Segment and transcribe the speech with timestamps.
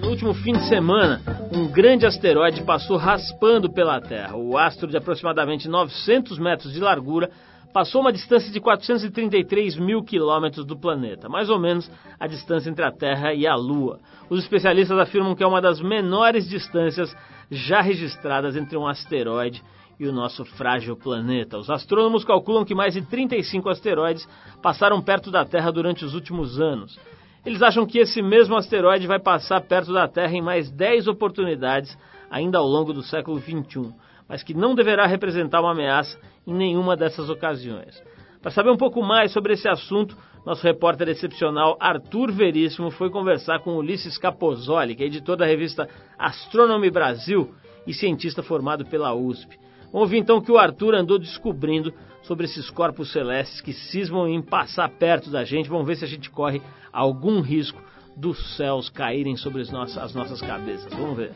[0.00, 1.20] No último fim de semana,
[1.52, 4.36] um grande asteroide passou raspando pela Terra.
[4.36, 7.30] O astro de aproximadamente 900 metros de largura
[7.74, 12.84] passou uma distância de 433 mil quilômetros do planeta, mais ou menos a distância entre
[12.84, 14.00] a Terra e a Lua.
[14.30, 17.14] Os especialistas afirmam que é uma das menores distâncias
[17.50, 19.62] já registradas entre um asteroide
[19.98, 21.58] e o nosso frágil planeta.
[21.58, 24.28] Os astrônomos calculam que mais de 35 asteroides
[24.62, 26.98] passaram perto da Terra durante os últimos anos.
[27.44, 31.96] Eles acham que esse mesmo asteroide vai passar perto da Terra em mais 10 oportunidades
[32.30, 33.92] ainda ao longo do século XXI,
[34.28, 38.02] mas que não deverá representar uma ameaça em nenhuma dessas ocasiões.
[38.42, 43.60] Para saber um pouco mais sobre esse assunto, nosso repórter excepcional Arthur Veríssimo foi conversar
[43.60, 45.88] com Ulisses Capozoli, que é editor da revista
[46.18, 47.52] Astronomy Brasil
[47.86, 49.58] e cientista formado pela USP.
[49.92, 51.92] Vamos ouvir então que o Arthur andou descobrindo
[52.22, 55.68] sobre esses corpos celestes que cismam em passar perto da gente.
[55.68, 56.60] Vamos ver se a gente corre
[56.92, 57.80] algum risco
[58.16, 60.92] dos céus caírem sobre as nossas, as nossas cabeças.
[60.92, 61.32] Vamos ver.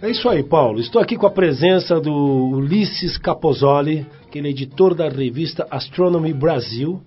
[0.00, 0.80] É isso aí, Paulo.
[0.80, 7.00] Estou aqui com a presença do Ulisses Capozoli, que é editor da revista Astronomy Brasil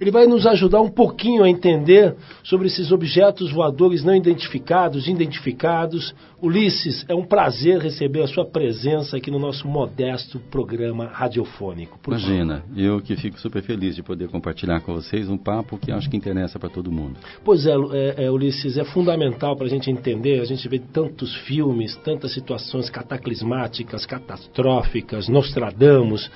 [0.00, 6.14] ele vai nos ajudar um pouquinho a entender sobre esses objetos voadores não identificados, identificados.
[6.42, 11.98] Ulisses, é um prazer receber a sua presença aqui no nosso modesto programa radiofônico.
[12.00, 12.78] Por Imagina, favor.
[12.78, 16.16] eu que fico super feliz de poder compartilhar com vocês um papo que acho que
[16.16, 17.16] interessa para todo mundo.
[17.44, 20.40] Pois é, é, é, Ulisses, é fundamental para a gente entender.
[20.40, 26.30] A gente vê tantos filmes, tantas situações cataclismáticas, catastróficas, Nostradamus.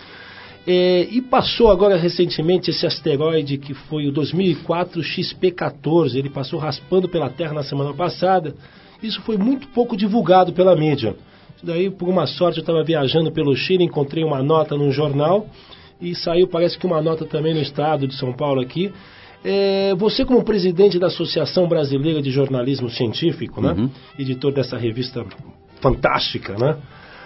[0.70, 6.14] É, e passou agora recentemente esse asteroide que foi o 2004 XP14.
[6.14, 8.55] Ele passou raspando pela Terra na semana passada.
[9.02, 11.16] Isso foi muito pouco divulgado pela mídia.
[11.62, 15.47] Daí, por uma sorte, eu estava viajando pelo Chile, encontrei uma nota num jornal
[16.02, 18.92] e saiu, parece que uma nota também no estado de São Paulo aqui.
[19.42, 23.72] É, você, como presidente da Associação Brasileira de Jornalismo Científico, né?
[23.72, 23.91] Uhum.
[24.19, 25.25] editor dessa revista
[25.80, 26.77] fantástica, né?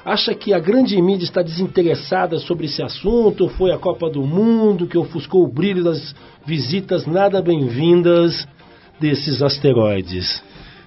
[0.05, 3.49] Acha que a grande mídia está desinteressada sobre esse assunto?
[3.51, 8.47] Foi a Copa do Mundo que ofuscou o brilho das visitas nada bem-vindas
[9.01, 10.43] desses asteroides?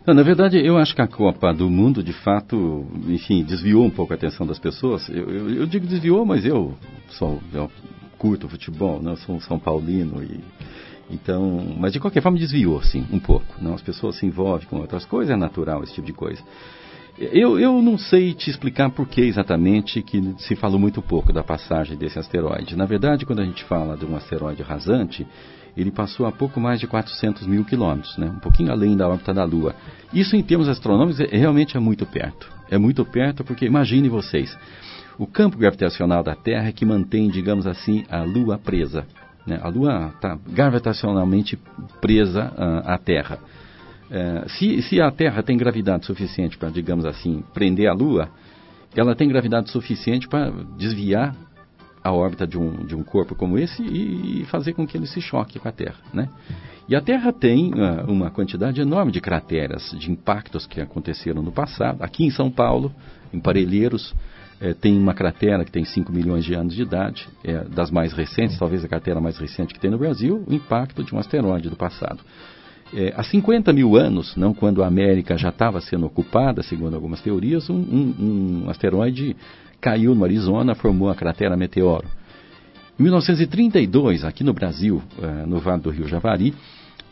[0.06, 3.90] Não, na verdade, eu acho que a Copa do Mundo, de fato, enfim, desviou um
[3.90, 5.10] pouco a atenção das pessoas.
[5.10, 6.76] Eu, eu, eu digo desviou, mas eu
[7.10, 7.70] sou eu
[8.18, 9.12] curto futebol, né?
[9.12, 10.40] eu sou um São Paulino e
[11.10, 13.46] então, mas de qualquer forma desviou, sim, um pouco.
[13.62, 16.42] Não, as pessoas se envolvem com outras coisas, é natural esse tipo de coisa.
[17.18, 21.44] Eu, eu não sei te explicar por que exatamente que se falou muito pouco da
[21.44, 22.76] passagem desse asteroide.
[22.76, 25.26] Na verdade, quando a gente fala de um asteroide rasante,
[25.78, 28.28] ele passou a pouco mais de 400 mil quilômetros, né?
[28.28, 29.76] um pouquinho além da órbita da Lua.
[30.14, 32.52] Isso, em termos astronômicos, é, realmente é muito perto.
[32.70, 34.58] É muito perto porque, imagine vocês,
[35.18, 39.06] o campo gravitacional da Terra é que mantém, digamos assim, a Lua presa.
[39.48, 39.60] Né?
[39.62, 41.58] A Lua está gravitacionalmente
[42.02, 43.40] presa uh, à Terra.
[44.10, 48.30] É, se, se a Terra tem gravidade suficiente para, digamos assim, prender a Lua,
[48.96, 51.36] ela tem gravidade suficiente para desviar
[52.04, 55.20] a órbita de um, de um corpo como esse e fazer com que ele se
[55.20, 56.30] choque com a Terra, né?
[56.88, 61.52] E a Terra tem uh, uma quantidade enorme de crateras, de impactos que aconteceram no
[61.52, 62.04] passado.
[62.04, 62.94] Aqui em São Paulo,
[63.34, 64.14] em Parelheiros,
[64.62, 68.14] eh, tem uma cratera que tem 5 milhões de anos de idade, é das mais
[68.14, 71.70] recentes, talvez a cratera mais recente que tem no Brasil, o impacto de um asteroide
[71.70, 72.20] do passado.
[72.94, 77.20] É, há 50 mil anos, não quando a América já estava sendo ocupada, segundo algumas
[77.22, 78.16] teorias, um, um,
[78.66, 79.36] um asteroide
[79.82, 82.08] caiu no Arizona, formou a cratera Meteoro.
[83.00, 86.54] Em 1932, aqui no Brasil, uh, no Vale do Rio Javari,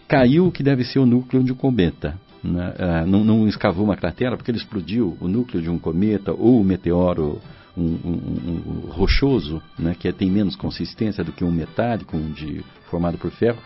[0.08, 2.18] caiu o que deve ser o núcleo de um cometa.
[2.44, 2.74] Né?
[2.80, 6.60] Uh, não, não, escavou uma cratera porque ele explodiu o núcleo de um cometa ou
[6.60, 7.42] um meteoro
[7.76, 9.96] um, um, um rochoso, né?
[9.98, 13.58] que tem menos consistência do que um metálico, um de, formado por ferro,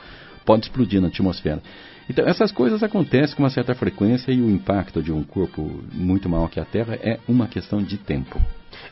[0.45, 1.62] pode explodir na atmosfera.
[2.09, 6.29] Então, essas coisas acontecem com uma certa frequência e o impacto de um corpo muito
[6.29, 8.40] maior que a Terra é uma questão de tempo.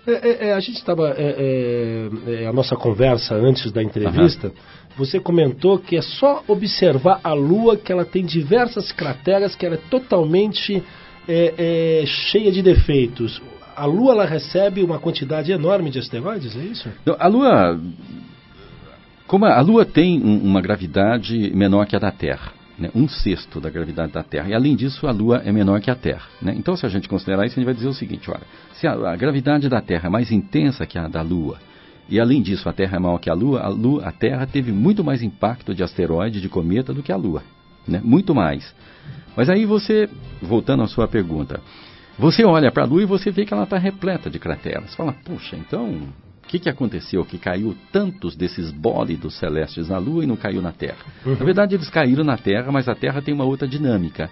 [0.05, 1.15] É, é, é a gente estava.
[1.17, 4.53] É, é, é, a nossa conversa antes da entrevista, uhum.
[4.97, 9.75] você comentou que é só observar a Lua que ela tem diversas crateras, que ela
[9.75, 10.83] é totalmente
[12.05, 13.41] cheia de defeitos.
[13.75, 16.89] A Lua ela recebe uma quantidade enorme de asteroides, é isso?
[17.17, 17.79] A Lua.
[19.25, 23.69] Como a Lua tem uma gravidade menor que a da Terra né, um sexto da
[23.69, 24.49] gravidade da Terra.
[24.49, 26.27] E além disso, a Lua é menor que a Terra.
[26.41, 26.53] Né?
[26.57, 28.43] Então, se a gente considerar isso, a gente vai dizer o seguinte: olha,
[28.73, 31.57] se a, a, gravidade da Terra é mais intensa que a da Lua,
[32.09, 34.71] e além disso a Terra é maior que a Lua, a, Lua, a Terra teve
[34.71, 37.43] muito mais impacto de asteroide, de cometa do que a Lua.
[37.87, 38.01] Né?
[38.03, 38.73] Muito mais.
[39.35, 40.09] Mas aí você,
[40.41, 41.61] voltando à sua pergunta,
[42.17, 44.95] você olha para a Lua e você vê que ela está repleta de crateras.
[44.95, 46.07] Fala, puxa, então
[46.45, 50.61] O que, que aconteceu que caiu tantos desses bólidos celestes na Lua e não caiu
[50.61, 51.03] na Terra?
[51.25, 51.35] Uhum.
[51.35, 54.29] Na verdade, eles caíram na Terra, mas a Terra tem uma outra dinâmica.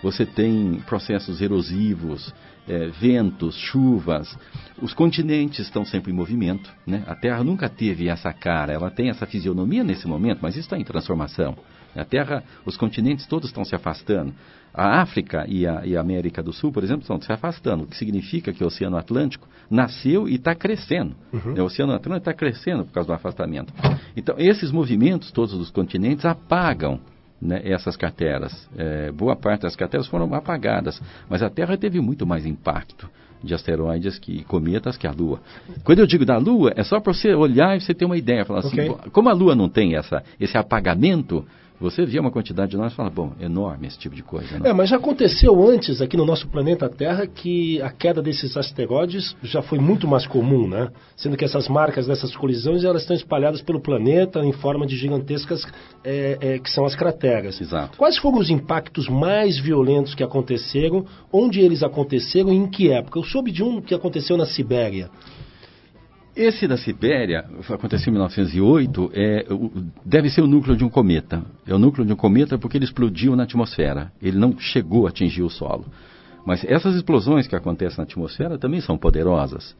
[0.00, 2.32] Você tem processos erosivos,
[2.68, 4.38] é, ventos, chuvas.
[4.80, 6.72] Os continentes estão sempre em movimento.
[6.86, 7.02] Né?
[7.06, 10.78] A Terra nunca teve essa cara, ela tem essa fisionomia nesse momento, mas isso está
[10.78, 11.56] em transformação.
[11.96, 14.34] A Terra, os continentes todos estão se afastando.
[14.72, 17.86] A África e a, e a, América do Sul, por exemplo, estão se afastando, o
[17.86, 21.16] que significa que o Oceano Atlântico nasceu e está crescendo.
[21.32, 21.54] Uhum.
[21.54, 23.72] O Oceano Atlântico está crescendo por causa do afastamento.
[24.14, 27.00] Então, esses movimentos todos dos continentes apagam
[27.40, 28.68] né, essas crateras.
[28.76, 33.08] É, boa parte das crateras foram apagadas, mas a Terra teve muito mais impacto
[33.42, 35.40] de asteroides que cometas que a Lua.
[35.84, 38.44] Quando eu digo da Lua, é só para você olhar e você ter uma ideia,
[38.44, 39.10] falar assim, okay.
[39.10, 41.44] como a Lua não tem essa, esse apagamento,
[41.80, 44.58] você vê uma quantidade de nós e fala, bom, enorme esse tipo de coisa.
[44.58, 44.70] Né?
[44.70, 49.36] É, mas já aconteceu antes aqui no nosso planeta Terra que a queda desses asteroides
[49.42, 50.88] já foi muito mais comum, né?
[51.16, 55.62] Sendo que essas marcas dessas colisões elas estão espalhadas pelo planeta em forma de gigantescas
[56.02, 57.60] é, é, que são as crateras.
[57.60, 57.98] Exato.
[57.98, 61.04] Quais foram os impactos mais violentos que aconteceram?
[61.32, 63.18] Onde eles aconteceram e em que época?
[63.18, 65.10] Eu soube de um que aconteceu na Sibéria.
[66.36, 69.46] Esse da Sibéria, aconteceu em 1908, é,
[70.04, 71.42] deve ser o núcleo de um cometa.
[71.66, 74.12] É o núcleo de um cometa porque ele explodiu na atmosfera.
[74.20, 75.86] Ele não chegou a atingir o solo.
[76.44, 79.74] Mas essas explosões que acontecem na atmosfera também são poderosas.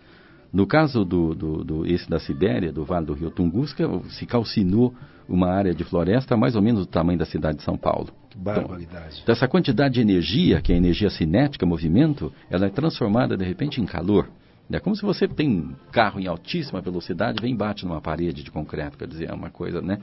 [0.51, 4.95] No caso do, do, do, esse da Sibéria, do Vale do Rio Tunguska, se calcinou
[5.29, 8.09] uma área de floresta mais ou menos do tamanho da cidade de São Paulo.
[8.31, 9.21] Que barbaridade.
[9.23, 13.45] Então, essa quantidade de energia, que é a energia cinética, movimento, ela é transformada de
[13.45, 14.31] repente em calor.
[14.71, 18.43] É como se você tem um carro em altíssima velocidade, vem e bate numa parede
[18.43, 19.99] de concreto, quer dizer, é uma coisa, né?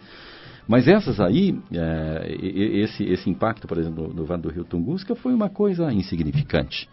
[0.68, 5.34] Mas essas aí, é, esse, esse impacto, por exemplo, do, Vale do Rio Tunguska foi
[5.34, 6.88] uma coisa insignificante.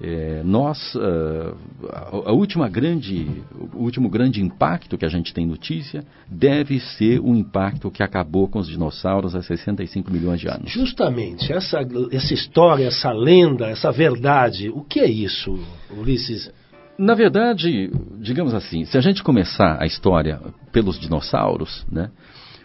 [0.00, 1.56] É, nós, uh,
[1.88, 7.20] a, a, última grande, o último grande impacto que a gente tem notícia deve ser
[7.20, 10.72] o impacto que acabou com os dinossauros há 65 milhões de anos.
[10.72, 11.78] Justamente, essa,
[12.10, 15.56] essa história, essa lenda, essa verdade, o que é isso,
[15.96, 16.50] Ulisses?
[16.96, 20.40] Na verdade, digamos assim, se a gente começar a história
[20.72, 22.10] pelos dinossauros, né,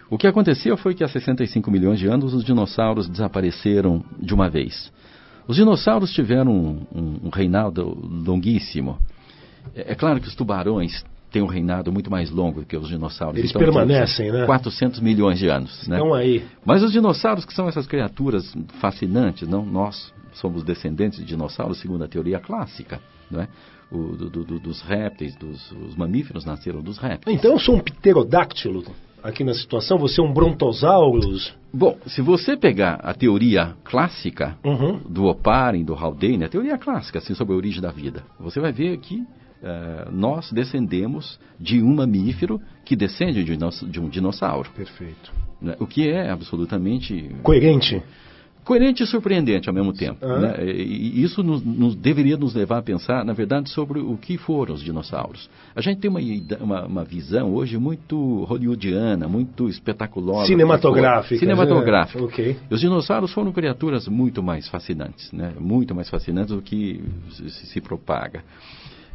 [0.09, 4.49] o que aconteceu foi que há 65 milhões de anos os dinossauros desapareceram de uma
[4.49, 4.91] vez.
[5.47, 8.97] Os dinossauros tiveram um, um, um reinado longuíssimo.
[9.75, 13.37] É, é, claro que os tubarões têm um reinado muito mais longo que os dinossauros.
[13.37, 14.45] Eles então, permanecem, né?
[14.45, 15.87] 400 milhões de anos.
[15.87, 15.97] Né?
[15.97, 16.21] Estão né?
[16.21, 16.45] aí.
[16.65, 19.65] Mas os dinossauros, que são essas criaturas fascinantes, não?
[19.65, 22.99] nós somos descendentes de dinossauros segundo a teoria clássica.
[23.29, 23.47] Não é?
[23.91, 27.38] O, do, do, dos répteis, dos os mamíferos nasceram dos répteis.
[27.38, 28.83] Então eu sou um pterodáctilo
[29.24, 31.53] aqui na situação, você é um brontosaurus?
[31.74, 35.00] Bom, se você pegar a teoria clássica uhum.
[35.07, 38.71] do Oparin, do Haldane, a teoria clássica assim, sobre a origem da vida, você vai
[38.71, 44.69] ver que uh, nós descendemos de um mamífero que descende de um, de um dinossauro.
[44.71, 45.31] Perfeito.
[45.62, 45.75] Né?
[45.80, 47.30] O que é absolutamente...
[47.44, 48.01] Coerente
[48.63, 50.25] coerente e surpreendente ao mesmo tempo.
[50.25, 50.39] Uhum.
[50.39, 50.65] Né?
[50.65, 54.75] E isso nos, nos, deveria nos levar a pensar, na verdade, sobre o que foram
[54.75, 55.50] os dinossauros.
[55.75, 56.19] A gente tem uma,
[56.61, 60.47] uma, uma visão hoje muito hollywoodiana, muito espetaculosa.
[60.47, 61.39] Cinematográfica.
[61.39, 62.19] Cinematográfica.
[62.19, 62.57] É, okay.
[62.69, 65.53] Os dinossauros foram criaturas muito mais fascinantes, né?
[65.59, 68.44] muito mais fascinantes do que se, se propaga.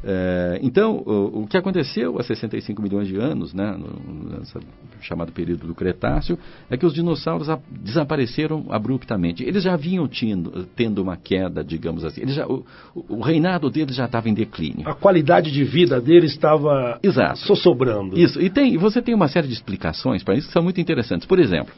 [0.06, 4.54] É, então, o, o, que aconteceu há 65 milhões de anos, né, no, nesse
[5.00, 9.42] chamado período do Cretáceo, é que os dinossauros a, desapareceram abruptamente.
[9.42, 12.26] Eles já vinham tendo, tendo uma queda, digamos assim.
[12.28, 14.86] Já, o, o, reinado deles já estava em declínio.
[14.86, 17.00] A qualidade de vida deles estava
[17.36, 18.18] sossobrando.
[18.18, 18.38] Isso.
[18.42, 21.26] E tem, você tem uma série de explicações para isso que são muito interessantes.
[21.26, 21.72] Por exemplo,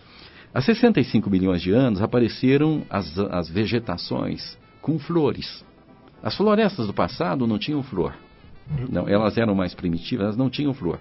[0.52, 5.64] há 65 milhões de anos apareceram as, as vegetações com flores.
[6.20, 8.25] As florestas do passado não tinham flor.
[8.90, 10.98] Não, elas eram mais primitivas, elas não tinham flor.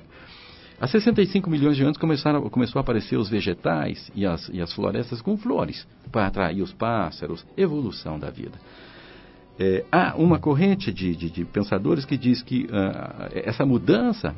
[0.80, 4.74] Há 65 milhões de anos começaram, começou a aparecer os vegetais e as, e as
[4.74, 8.60] florestas com flores, para atrair os pássaros, evolução da vida.
[9.58, 14.36] É, há uma corrente de, de, de, pensadores que diz que uh, essa mudança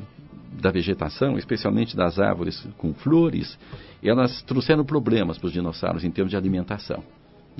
[0.60, 3.58] da vegetação, especialmente das árvores com flores,
[4.00, 7.02] elas trouxeram problemas para os dinossauros em termos de alimentação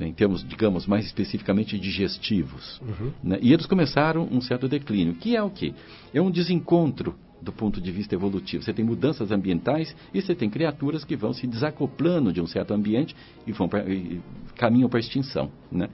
[0.00, 2.80] em termos, digamos, mais especificamente digestivos.
[2.80, 3.12] Uhum.
[3.22, 5.74] Né, e eles começaram um certo declínio, que é o quê?
[6.12, 8.62] É um desencontro do ponto de vista evolutivo.
[8.62, 12.74] Você tem mudanças ambientais e você tem criaturas que vão se desacoplando de um certo
[12.74, 13.14] ambiente
[13.46, 14.20] e vão pra, e
[14.56, 15.50] caminham para a extinção.
[15.70, 15.88] Né?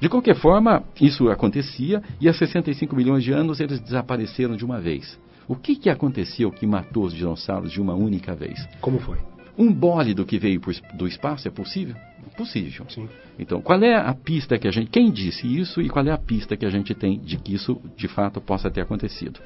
[0.00, 4.80] De qualquer forma, isso acontecia e há 65 milhões de anos eles desapareceram de uma
[4.80, 5.18] vez.
[5.48, 8.64] O que, que aconteceu que matou os dinossauros de uma única vez?
[8.80, 9.18] Como foi?
[9.58, 10.60] Um bólido que veio
[10.94, 11.96] do espaço é possível?
[12.38, 12.86] possível.
[12.88, 13.08] Sim.
[13.36, 14.88] Então, qual é a pista que a gente.
[14.88, 17.80] Quem disse isso e qual é a pista que a gente tem de que isso
[17.96, 19.40] de fato possa ter acontecido?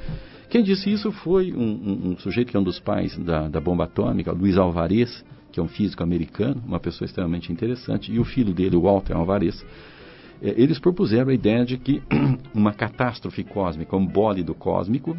[0.50, 3.61] Quem disse isso foi um, um, um sujeito que é um dos pais da, da
[3.61, 8.25] bomba atômica, Luiz Alvarez, que é um físico americano, uma pessoa extremamente interessante, e o
[8.25, 9.64] filho dele, Walter Alvarez.
[10.42, 12.02] É, eles propuseram a ideia de que
[12.52, 15.19] uma catástrofe cósmica, um bólido cósmico,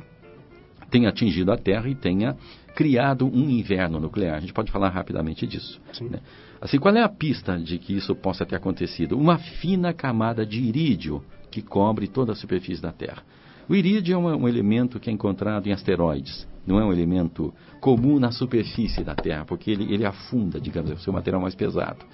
[0.92, 2.36] tenha atingido a Terra e tenha
[2.76, 4.36] criado um inverno nuclear.
[4.36, 5.80] A gente pode falar rapidamente disso.
[6.02, 6.20] Né?
[6.62, 9.18] Assim, qual é a pista de que isso possa ter acontecido?
[9.18, 13.24] Uma fina camada de irídio que cobre toda a superfície da Terra.
[13.70, 16.48] O irídio é um, um elemento que é encontrado em asteroides.
[16.66, 20.94] Não é um elemento comum na superfície da Terra, porque ele, ele afunda, digamos, é
[20.94, 22.06] o seu material mais pesado.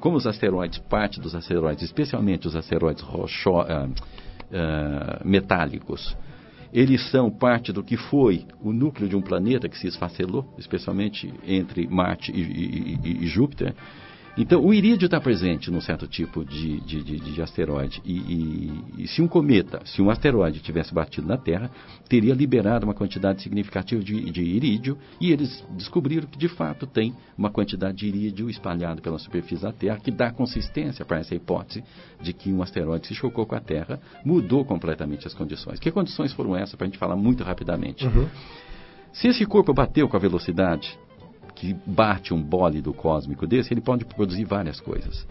[0.00, 6.16] Como os asteroides, parte dos asteroides, especialmente os asteroides rocho, uh, uh, metálicos,
[6.72, 11.32] eles são parte do que foi o núcleo de um planeta que se esfacelou, especialmente
[11.46, 13.74] entre Marte e, e, e, e Júpiter.
[14.38, 18.02] Então, o irídio está presente num certo tipo de, de, de, de asteroide.
[18.04, 21.70] E, e, e, se um cometa, se um asteroide tivesse batido na Terra,
[22.06, 24.98] teria liberado uma quantidade significativa de, de irídio.
[25.18, 29.72] E eles descobriram que, de fato, tem uma quantidade de irídio espalhado pela superfície da
[29.72, 31.82] Terra, que dá consistência para essa hipótese
[32.20, 35.78] de que um asteroide se chocou com a Terra, mudou completamente as condições.
[35.78, 38.06] Que condições foram essas, para a gente falar muito rapidamente?
[38.06, 38.28] Uhum.
[39.14, 40.98] Se esse corpo bateu com a velocidade
[41.56, 45.26] que bate um bólido cósmico desse, ele pode produzir várias coisas.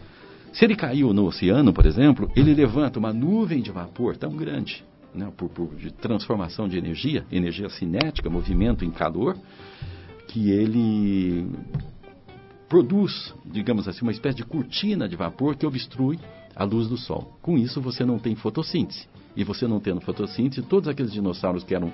[0.51, 4.83] Se ele caiu no oceano, por exemplo, ele levanta uma nuvem de vapor tão grande,
[5.13, 9.37] né, por, por de transformação de energia, energia cinética, movimento em calor,
[10.27, 11.47] que ele
[12.67, 16.19] produz, digamos assim, uma espécie de cortina de vapor que obstrui
[16.55, 17.37] a luz do Sol.
[17.41, 19.07] Com isso, você não tem fotossíntese.
[19.35, 21.91] E você não tendo fotossíntese, todos aqueles dinossauros que eram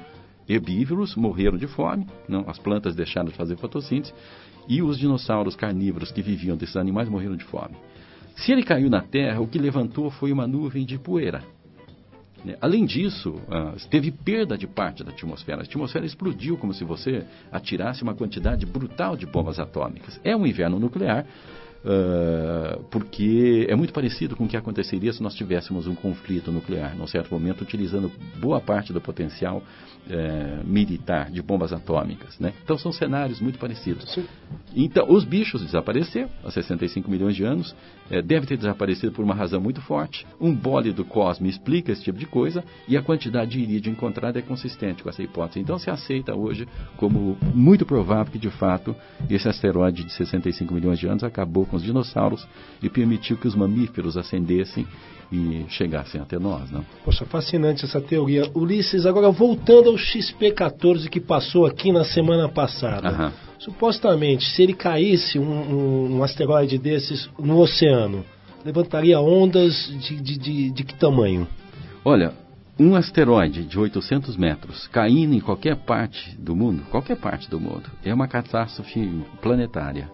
[0.48, 4.13] herbívoros morreram de fome, não, as plantas deixaram de fazer fotossíntese,
[4.67, 7.75] e os dinossauros carnívoros que viviam desses animais morreram de fome.
[8.36, 11.43] Se ele caiu na Terra, o que levantou foi uma nuvem de poeira.
[12.43, 12.57] Né?
[12.60, 15.60] Além disso, uh, teve perda de parte da atmosfera.
[15.60, 20.19] A atmosfera explodiu como se você atirasse uma quantidade brutal de bombas atômicas.
[20.24, 21.25] É um inverno nuclear,
[21.83, 26.95] Uh, porque é muito parecido com o que aconteceria se nós tivéssemos um conflito nuclear,
[26.95, 29.63] num certo momento, utilizando boa parte do potencial
[30.07, 32.38] uh, militar de bombas atômicas.
[32.39, 32.53] Né?
[32.63, 34.13] Então são cenários muito parecidos.
[34.13, 34.25] Sim.
[34.75, 37.75] Então, os bichos desapareceram há 65 milhões de anos,
[38.12, 40.25] uh, deve ter desaparecido por uma razão muito forte.
[40.39, 44.41] Um bólido cosme explica esse tipo de coisa e a quantidade de irídio encontrada é
[44.41, 45.60] consistente com essa hipótese.
[45.60, 48.96] Então se aceita hoje como muito provável que, de fato,
[49.30, 52.48] esse asteroide de 65 milhões de anos acabou com os dinossauros
[52.82, 54.86] e permitiu que os mamíferos ascendessem
[55.31, 56.69] e chegassem até nós.
[56.69, 56.85] Não?
[57.05, 58.50] Poxa, fascinante essa teoria.
[58.53, 63.07] Ulisses, agora voltando ao XP14 que passou aqui na semana passada.
[63.07, 63.33] Aham.
[63.59, 68.25] Supostamente, se ele caísse um, um, um, asteroide desses no oceano,
[68.65, 71.47] levantaria ondas de, de, de, de que tamanho?
[72.03, 72.33] Olha,
[72.79, 77.83] um asteroide de 800 metros caindo em qualquer parte do mundo, qualquer parte do mundo,
[78.03, 80.09] é uma catástrofe planetária.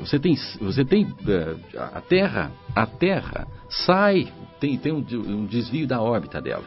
[0.00, 4.28] Você tem, você tem eh, a Terra, a Terra sai,
[4.60, 6.64] tem, tem um, um desvio da órbita dela.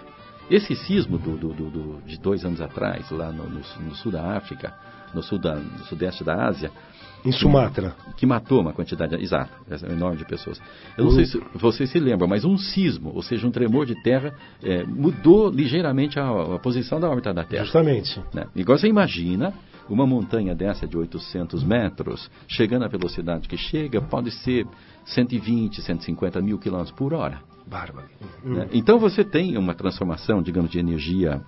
[0.50, 4.36] Esse sismo do, do, do, de dois anos atrás, lá no, no, no sul da
[4.36, 4.74] África,
[5.14, 6.72] no, sul da, no sudeste da Ásia,
[7.24, 7.96] em Sumatra.
[8.16, 9.52] Que, matou uma quantidade, exato,
[9.90, 10.60] enorme de pessoas.
[10.98, 14.02] Eu não sei se você se lembra, mas um sismo, ou seja, um tremor de
[14.02, 14.34] terra,
[14.64, 17.66] é, mudou ligeiramente a, a, posição da órbita da Terra.
[17.66, 18.22] Justamente.
[18.34, 18.46] Né?
[18.56, 19.54] Igual você imagina
[19.94, 24.68] uma montanha dessa de 800 metros, chegando à velocidade que chega, pode ser
[25.06, 27.42] 120, 150 mil quilômetros por hora.
[27.66, 28.08] Bárbaro.
[28.44, 28.68] Né?
[28.74, 31.42] Então você tem uma transformação, digamos, de energia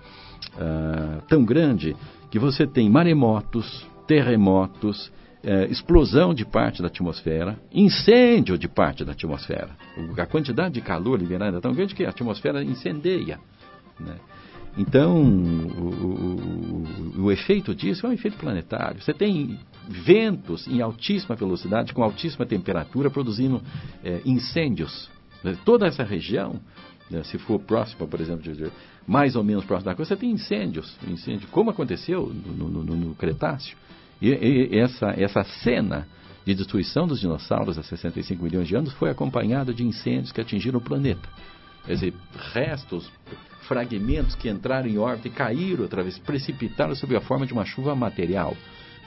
[0.54, 1.96] uh, tão grande
[2.30, 5.08] que você tem maremotos, terremotos,
[5.44, 9.72] uh, explosão de parte da atmosfera, incêndio de parte da atmosfera.
[10.16, 13.40] A quantidade de calor liberada é tão grande que a atmosfera incendeia.
[14.00, 14.16] Né?
[14.78, 16.86] Então, o,
[17.18, 19.02] o, o, efeito disso é um efeito planetário.
[19.02, 23.62] Você tem ventos em altíssima velocidade, com altíssima temperatura, produzindo
[24.04, 25.10] é, incêndios.
[25.66, 26.60] Toda essa região,
[27.10, 28.72] né, se for próxima, por exemplo, de,
[29.06, 30.96] mais ou menos próxima da coisa, você tem incêndios.
[31.06, 33.76] Incêndio, como aconteceu no, no, no Cretáceo.
[34.22, 36.08] E, e essa, essa cena
[36.46, 40.80] de destruição dos dinossauros há 65 milhões de anos foi acompanhada de incêndios que atingiram
[40.80, 41.28] o planeta.
[41.86, 42.14] Quer dizer,
[42.54, 43.12] restos
[43.72, 47.64] fragmentos que entraram em órbita e caíram outra vez, precipitaram sob a forma de uma
[47.64, 48.54] chuva material.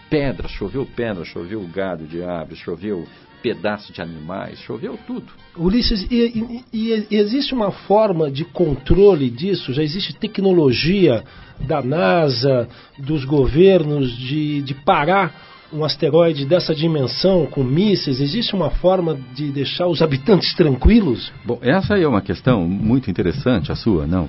[0.08, 3.06] Pedra, choveu pedra, choveu gado de aves, choveu
[3.42, 5.26] pedaços de animais, choveu tudo.
[5.54, 9.70] Ulisses, e, e, e, existe uma forma de controle disso?
[9.74, 11.22] Já existe tecnologia
[11.60, 12.66] da NASA,
[12.96, 19.50] dos governos, de, de parar um asteroide dessa dimensão com mísseis, existe uma forma de
[19.50, 21.32] deixar os habitantes tranquilos?
[21.44, 24.28] Bom, essa é uma questão muito interessante, a sua, não?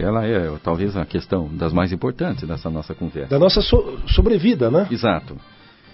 [0.00, 3.28] Ela é talvez a questão das mais importantes dessa nossa conversa.
[3.28, 4.86] Da nossa so sobrevida, né?
[4.90, 5.36] Exato.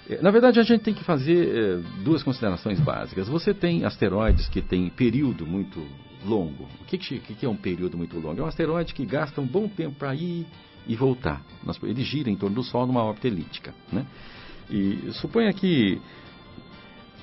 [0.08, 3.28] É, na verdade, a gente tem que fazer é, duas considerações básicas.
[3.28, 5.82] Você tem asteroides que têm período muito
[6.24, 6.64] longo.
[6.82, 8.40] O que, que, que é um período muito longo?
[8.40, 10.46] É um asteroide que gasta um bom tempo para ir
[10.86, 11.42] e voltar.
[11.82, 13.74] Ele gira em torno do Sol numa órbita elíptica.
[13.92, 14.06] Né?
[14.70, 16.00] E suponha que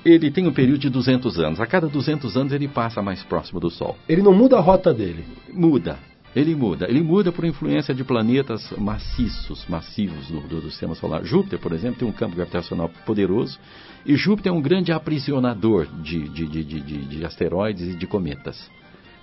[0.06, 1.60] ele tem um período de 200 anos.
[1.60, 3.98] A cada 200 anos ele passa mais próximo do Sol.
[4.08, 5.24] Ele não muda a rota dele?
[5.52, 5.98] Muda.
[6.36, 6.88] Ele muda.
[6.90, 11.24] Ele muda por influência de planetas maciços, massivos do, do, do, sistema solar.
[11.24, 13.60] Júpiter, por exemplo, tem um campo gravitacional poderoso
[14.06, 18.70] e Júpiter é um grande aprisionador de, de, de, de, de asteroides e de cometas.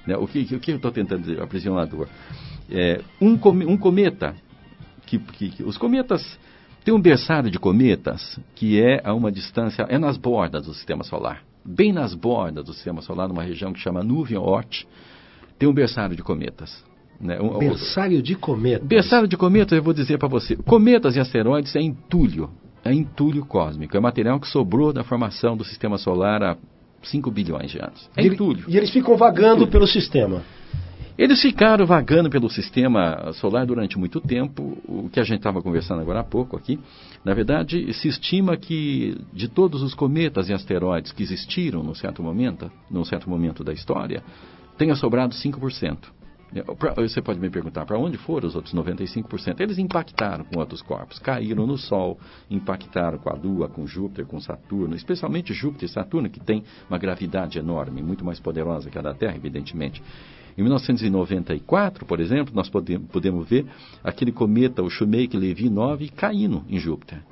[0.06, 0.16] Né?
[0.16, 2.06] O, que, o que eu estou tentando dizer, aprisionador?
[2.70, 3.32] É, um,
[3.68, 4.36] um cometa,
[5.04, 6.38] que, que, que os cometas
[6.90, 11.04] tem um berçário de cometas que é a uma distância, é nas bordas do sistema
[11.04, 11.44] solar.
[11.64, 14.88] Bem nas bordas do sistema solar, numa região que chama nuvem Oort,
[15.56, 16.84] tem um berçário de cometas.
[17.20, 17.40] Né?
[17.40, 18.88] Um, berçário de cometas?
[18.88, 20.56] Berçário de cometas, eu vou dizer para você.
[20.56, 22.50] Cometas e asteroides é entulho.
[22.84, 23.96] É entulho cósmico.
[23.96, 26.56] É material que sobrou da formação do sistema solar há
[27.04, 28.10] 5 bilhões de anos.
[28.16, 28.64] É e entulho.
[28.66, 30.42] E eles ficam vagando pelo sistema.
[31.20, 36.00] Eles ficaram vagando pelo sistema solar durante muito tempo, o que a gente estava conversando
[36.00, 36.80] agora há pouco aqui.
[37.22, 42.22] Na verdade, se estima que de todos os cometas e asteroides que existiram num certo
[42.22, 44.22] momento, num certo momento da história,
[44.78, 45.98] tenha sobrado 5%.
[46.96, 49.60] Você pode me perguntar para onde foram os outros 95%?
[49.60, 52.18] Eles impactaram com outros corpos, caíram no Sol,
[52.50, 56.96] impactaram com a Lua, com Júpiter, com Saturno, especialmente Júpiter e Saturno, que tem uma
[56.96, 60.02] gravidade enorme, muito mais poderosa que a da Terra, evidentemente.
[60.56, 63.66] Em 1994, por exemplo, nós podemos, podemos ver
[64.02, 67.22] aquele cometa, o Shoemaker-Levy 9, caindo em Júpiter.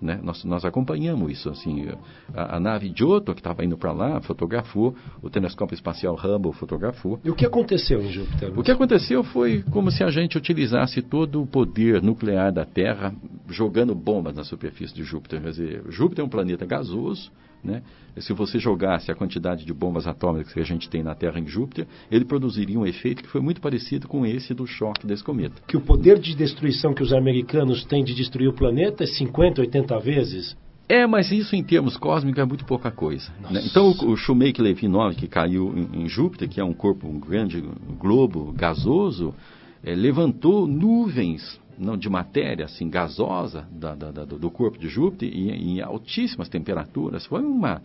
[0.00, 0.20] Né?
[0.22, 1.48] Nós, nós, acompanhamos isso.
[1.48, 1.88] Assim,
[2.34, 7.18] a, a nave Giotto, que estava indo para lá, fotografou, o telescópio espacial Hubble fotografou.
[7.24, 8.58] E o que aconteceu em Júpiter?
[8.58, 13.14] O que aconteceu foi como se a gente utilizasse todo o poder nuclear da Terra
[13.48, 15.40] jogando bombas na superfície de Júpiter.
[15.40, 17.30] Quer dizer, Júpiter é um planeta gasoso,
[17.62, 17.82] né?
[18.18, 21.46] Se você jogasse a quantidade de bombas atômicas que a gente tem na Terra em
[21.46, 25.60] Júpiter, ele produziria um efeito que foi muito parecido com esse do choque desse cometa.
[25.66, 29.60] Que o poder de destruição que os americanos têm de destruir o planeta é 50,
[29.60, 30.56] 80 vezes?
[30.88, 33.30] É, mas isso em termos cósmicos é muito pouca coisa.
[33.50, 33.62] Né?
[33.66, 37.18] Então o, o Shoemaker-Levy 9, que caiu em, em, Júpiter, que é um corpo, um
[37.18, 37.62] grande
[37.98, 39.34] globo gasoso,
[39.82, 45.28] é, levantou nuvens não de matéria assim gasosa da, da, da, do corpo de Júpiter
[45.28, 47.26] em, em altíssimas temperaturas.
[47.26, 47.82] Foi uma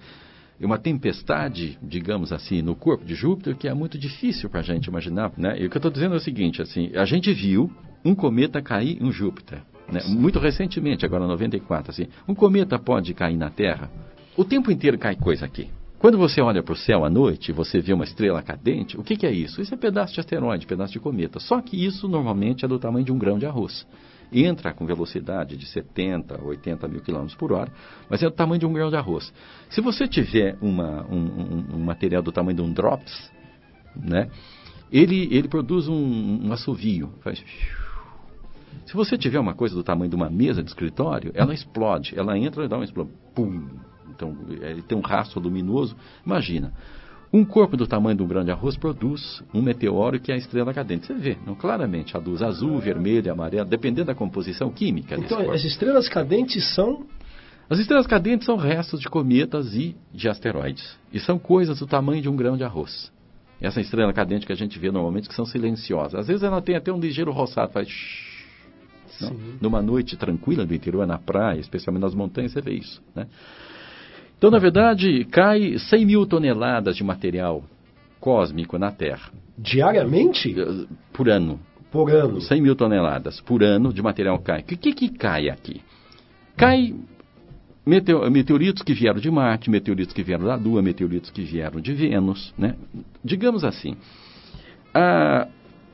[0.66, 4.86] uma tempestade, digamos assim, no corpo de Júpiter que é muito difícil para a gente
[4.86, 5.32] imaginar.
[5.36, 5.60] Né?
[5.60, 7.72] E o que eu estou dizendo é o seguinte: assim, a gente viu
[8.06, 9.62] um cometa cair em Júpiter.
[9.92, 10.02] Né?
[10.08, 11.92] Muito recentemente, agora 94.
[11.92, 13.90] Assim, um cometa pode cair na Terra.
[14.38, 15.70] O tempo inteiro cai coisa aqui.
[16.02, 19.16] Quando você olha para o céu à noite, você vê uma estrela cadente, o que,
[19.16, 19.62] que, é isso?
[19.62, 21.40] Isso é pedaço de asteroide, pedaço de cometa.
[21.40, 23.86] Só que isso normalmente é do tamanho de um grão de arroz.
[24.34, 27.72] Entra com velocidade de 70, 80 mil quilômetros por hora,
[28.10, 29.32] mas é do tamanho de um grão de arroz.
[29.70, 33.32] Se você tiver uma, um, um, um, material do tamanho de um drops,
[33.96, 34.28] né,
[34.92, 37.14] ele, ele produz um, um assovio.
[37.22, 37.44] Faz...
[38.88, 42.18] Se você tiver uma coisa do tamanho de uma mesa de escritório, ela explode.
[42.18, 43.14] Ela entra e dá uma explosão.
[43.36, 43.70] Pum!
[44.10, 45.96] Então, ele tem um rastro luminoso.
[46.26, 46.74] Imagina,
[47.34, 50.38] um corpo do tamanho de um grão de arroz produz um meteoro que é a
[50.38, 51.08] estrela cadente.
[51.08, 55.64] Você vê, não, claramente, a luz azul, vermelha, amarela, dependendo da composição química Então, as
[55.64, 57.06] estrelas cadentes são...
[57.70, 60.98] As estrelas cadentes são restos de cometas e de asteroides.
[61.14, 63.10] E são coisas do tamanho de um grão de arroz.
[63.62, 66.16] Essa estrela cadente que a gente vê normalmente, que são silenciosas.
[66.16, 67.88] Às vezes ela tem até um ligeiro roçado, faz...
[69.62, 73.28] Numa noite tranquila do interior, na praia, especialmente nas montanhas, você vê isso, né?
[74.42, 77.64] Então, na verdade, cai 100 mil toneladas de material
[78.20, 79.30] cósmico na Terra.
[79.56, 80.60] Diariamente?
[80.60, 81.60] Eh, por ano.
[81.92, 82.42] Por ano.
[82.42, 84.62] 100 mil toneladas por ano de material cai.
[84.62, 85.80] O que, que cai aqui?
[86.58, 86.96] Cai
[87.86, 92.52] meteoritos que vieram de Marte, meteoritos que vieram da Lua, meteoritos que vieram de Vênus.
[92.58, 92.76] Né?
[93.24, 93.96] Digamos assim,
[94.92, 95.48] há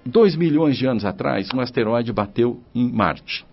[0.06, 3.46] 2 milhões de anos atrás, um asteroide bateu em Marte.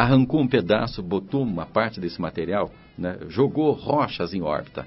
[0.00, 4.86] Arrancou um pedaço, botou uma parte desse material né, jogou rochas em órbita.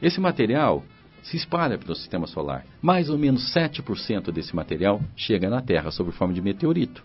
[0.00, 0.84] Esse material
[1.22, 2.64] se espalha pelo sistema solar.
[2.80, 7.02] Mais ou menos 7% desse material chega na Terra sob forma de meteorito.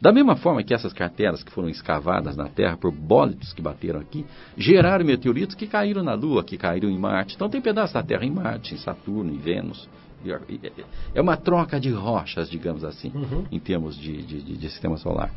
[0.00, 4.00] Da mesma forma que essas crateras que foram escavadas na Terra por bólidos que bateram
[4.00, 4.24] aqui,
[4.56, 7.36] geraram meteoritos que caíram na Lua, que caíram em Marte.
[7.36, 9.88] Então tem pedaços da Terra em Marte, em Saturno, em Vênus.
[11.14, 13.44] É uma troca de rochas, digamos assim, uhum.
[13.50, 15.32] em termos de, de, de, sistema solar.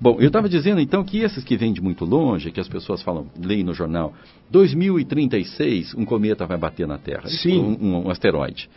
[0.00, 3.02] Bom, eu estava dizendo então que esses que vêm de muito longe, que as pessoas
[3.02, 4.12] falam, leem no jornal,
[4.50, 7.58] 2036 um cometa vai bater na Terra, Sim.
[7.58, 8.68] Um, um, um asteroide.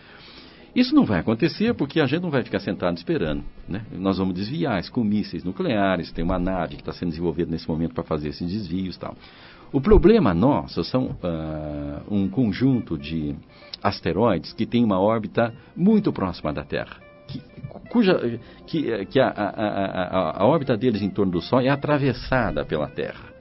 [0.75, 3.43] Isso não vai acontecer porque a gente não vai ficar sentado esperando.
[3.67, 3.83] Né?
[3.93, 7.95] Nós vamos desviar com mísseis nucleares, tem uma nave que está sendo desenvolvida nesse momento
[7.95, 9.15] para fazer esses desvios e tal.
[9.71, 13.35] O problema nosso são uh, um conjunto de
[13.81, 17.06] asteroides que tem uma órbita muito próxima da Terra.
[17.27, 17.41] Que,
[17.89, 22.65] cuja, que, que a, a, a, a, órbita deles em torno do Sol é atravessada
[22.65, 23.33] pela Terra.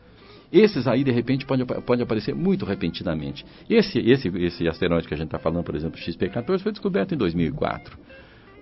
[0.53, 3.45] Esses aí, de repente, pode, pode aparecer muito repentinamente.
[3.69, 7.17] Esse, esse, esse asteroide que a gente está falando, por exemplo, XP14, foi descoberto em
[7.19, 7.99] 2004.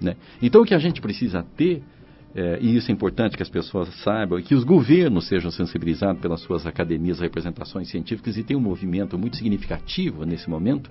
[0.01, 0.17] Né?
[0.43, 1.83] Então, o que a gente precisa ter
[2.35, 6.21] é, e isso é importante que as pessoas saibam, e que os governos sejam sensibilizados
[6.21, 10.91] pelas suas academias, representações científicas, e tem um movimento muito significativo nesse momento,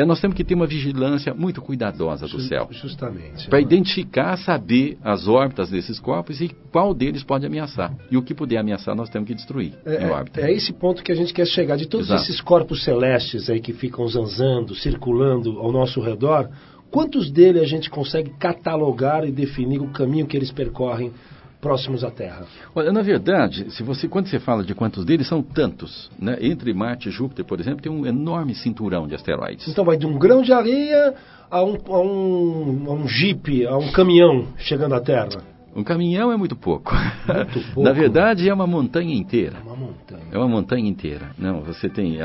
[0.00, 2.68] é, nós temos que ter uma vigilância muito cuidadosa do céu.
[2.70, 3.48] Justamente.
[3.48, 3.62] Para é.
[3.62, 7.94] identificar, saber as órbitas desses corpos e qual deles pode ameaçar.
[8.10, 10.40] E o que puder ameaçar, nós temos que destruir é, em órbita.
[10.40, 11.76] É, esse ponto que a gente quer chegar.
[11.76, 12.22] De todos Exato.
[12.22, 16.48] esses corpos celestes aí que ficam zanzando, circulando ao nosso redor,
[16.90, 21.12] Quantos dele a gente consegue catalogar e definir o caminho que eles percorrem
[21.60, 22.46] próximos à Terra?
[22.74, 26.10] Olha, na verdade, se você, quando você fala de quantos deles, são tantos.
[26.18, 26.38] Né?
[26.40, 29.68] Entre Marte e Júpiter, por exemplo, tem um enorme cinturão de asteroides.
[29.68, 31.14] Então vai de um grão de areia
[31.50, 35.28] a um, a um, a um jipe, a um caminhão chegando à Terra.
[35.74, 36.92] Um caminhão é muito pouco.
[36.94, 37.82] Muito pouco.
[37.82, 39.58] Na verdade, é uma montanha inteira.
[39.58, 40.24] É uma montanha.
[40.32, 41.30] É uma montanha inteira.
[41.38, 42.18] Não, você tem,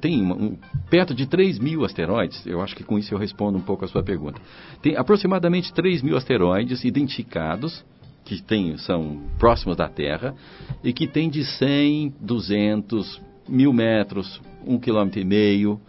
[0.00, 0.56] tem um,
[0.88, 2.46] perto de 3 mil asteroides.
[2.46, 4.40] Eu acho que com isso eu respondo um pouco a sua pergunta.
[4.80, 7.84] Tem aproximadamente 3 mil asteroides identificados
[8.24, 10.34] que tem, são próximos da Terra
[10.84, 15.80] e que tem de 100, 200, mil metros, um quilômetro e meio,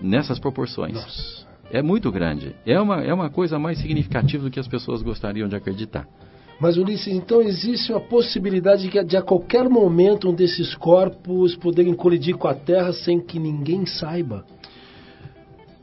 [0.00, 0.94] nessas proporções.
[0.94, 1.48] Nossa.
[1.70, 2.54] É muito grande.
[2.64, 6.06] É uma, é uma coisa mais significativa do que as pessoas gostariam de acreditar.
[6.60, 11.54] Mas, Ulisses, então existe uma possibilidade de que de a qualquer momento um desses corpos
[11.54, 14.44] poderem colidir com a Terra sem que ninguém saiba?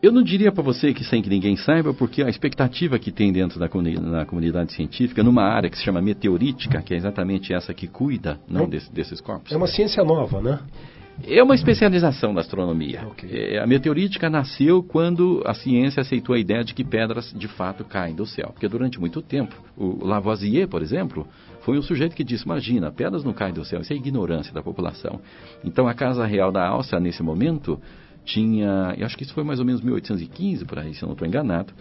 [0.01, 3.31] Eu não diria para você que sem que ninguém saiba, porque a expectativa que tem
[3.31, 7.73] dentro da comunidade, comunidade científica, numa área que se chama meteorítica, que é exatamente essa
[7.73, 9.51] que cuida não, desse, desses corpos.
[9.51, 10.60] É uma ciência nova, né?
[11.23, 13.08] É uma especialização da astronomia.
[13.12, 13.55] Okay.
[13.55, 17.86] É, a meteorítica nasceu quando a ciência aceitou a ideia de que pedras de fato
[17.86, 18.49] caem do céu.
[18.51, 21.25] Porque durante muito tempo, o Lavoisier, por exemplo,
[21.62, 23.79] foi um sujeito que disse: Imagina, pedras não caem do céu.
[23.79, 25.21] Isso é ignorância da população.
[25.63, 27.79] Então a Casa Real da Áustria, nesse momento,
[28.25, 28.95] tinha.
[28.97, 31.27] Eu acho que isso foi mais ou menos 1815, por aí, se eu não estou
[31.27, 31.73] enganado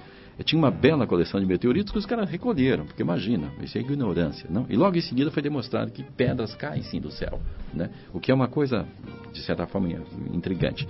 [0.42, 4.48] tinha uma bela coleção de meteoritos que os caras recolheram, porque imagina, isso é ignorância,
[4.50, 4.66] não?
[4.68, 7.40] E logo em seguida foi demonstrado que pedras caem sim do céu,
[7.72, 7.90] né?
[8.12, 8.86] O que é uma coisa,
[9.32, 9.88] de certa forma,
[10.32, 10.88] intrigante.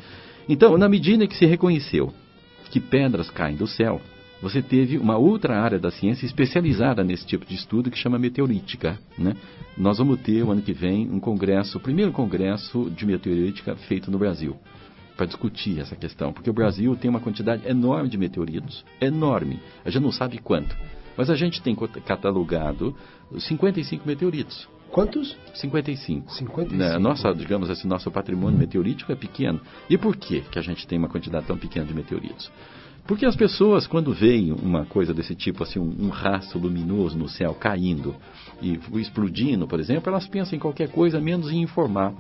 [0.49, 2.13] Então, na medida que se reconheceu
[2.71, 4.01] que pedras caem do céu,
[4.43, 8.99] você teve uma outra área da ciência especializada nesse tipo de estudo que chama meteorítica.
[9.17, 9.37] Né?
[9.77, 14.11] Nós vamos ter, o ano que vem, um congresso, o primeiro congresso de meteorítica feito
[14.11, 14.57] no Brasil
[15.17, 19.91] para discutir essa questão, porque o Brasil tem uma quantidade enorme de meteoritos, enorme, a
[19.91, 20.77] gente não sabe quanto,
[21.17, 22.95] mas a gente tem catalogado
[23.39, 24.69] 55 meteoritos.
[24.91, 25.37] Quantos?
[25.55, 26.33] 55.
[26.33, 26.77] 55.
[26.77, 26.99] Né?
[26.99, 29.61] Nossa, digamos assim, nosso patrimônio meteorítico é pequeno.
[29.91, 32.49] E por que que a gente tem uma quantidade tão pequena de meteoritos?
[33.07, 37.29] Porque as pessoas, quando veem uma coisa desse tipo, assim, um, um rastro luminoso no
[37.29, 38.15] céu caindo
[38.63, 42.15] e explodindo, por exemplo, elas pensam em qualquer coisa menos em informar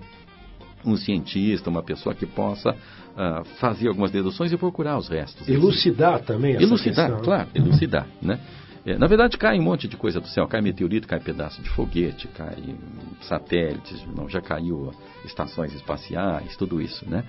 [0.85, 5.49] um cientista, uma pessoa que possa uh, fazer algumas deduções e procurar os restos.
[5.49, 7.25] Elucidar também essa Elucidar, questão.
[7.25, 8.41] claro, elucidar, né?
[8.87, 10.47] É, na verdade, cai um monte de coisa do céu.
[10.47, 12.77] Cai meteorito, cai pedaço de foguete, cai
[13.23, 14.93] satélites, não, já caiu
[15.25, 17.25] estações espaciais, tudo isso, né?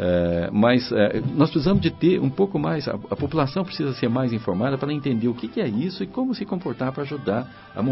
[0.00, 4.08] É, mas é, nós precisamos de ter um pouco mais, a, a população precisa ser
[4.08, 7.50] mais informada para entender o que, que, é isso e como se comportar para ajudar,
[7.74, 7.82] a,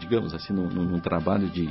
[0.00, 1.70] digamos assim, num, num trabalho de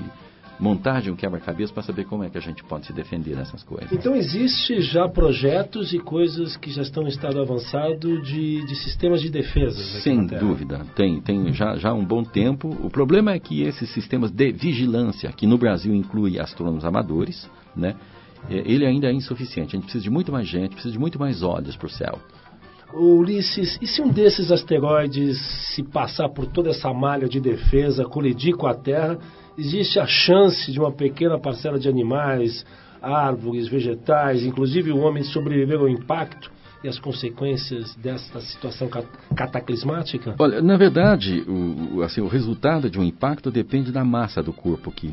[0.60, 3.92] montagem, um quebra-cabeça para saber como é que a gente pode se defender nessas coisas.
[3.92, 9.22] Então existe já projetos e coisas que já estão em estado avançado de, de sistemas
[9.22, 9.82] de defesa.
[10.02, 12.70] Sem dúvida, tem, tem já, já há um bom tempo.
[12.84, 17.96] O problema é que esses sistemas de vigilância, que no Brasil inclui astrônomos amadores, né,
[18.50, 19.76] é, ele ainda é insuficiente.
[19.76, 22.20] A gente precisa de muito mais gente, precisa de muito mais olhos para o céu.
[22.94, 25.38] Ulisses, e se um desses asteroides
[25.76, 29.18] se passar por toda essa malha de defesa, colidir com a Terra,
[29.58, 32.66] existe a chance de uma pequena parcela de animais,
[33.02, 36.52] árvores, vegetais, inclusive o homem sobreviver ao impacto
[36.84, 38.90] e as consequências dessa situação
[39.36, 40.36] cataclismática?
[40.38, 44.92] Olha, na verdade, o, assim, o resultado de um impacto depende da massa do corpo
[44.92, 45.12] que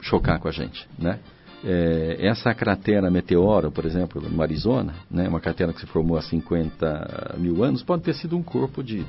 [0.00, 1.20] chocar com a gente, né?
[1.66, 6.22] É, essa cratera meteoro, por exemplo, no Arizona, né, uma cratera que se formou há
[6.22, 9.02] 50 mil anos, pode ter sido um corpo de